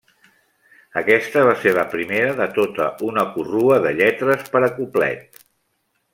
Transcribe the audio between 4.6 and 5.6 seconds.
a cuplet.